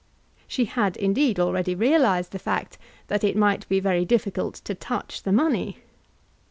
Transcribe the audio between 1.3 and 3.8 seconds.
already realised the fact that it might be